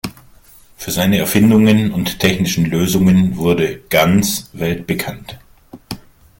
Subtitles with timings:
[0.77, 5.37] Für seine Erfindungen und technischen Lösungen wurde Ganz weltbekannt.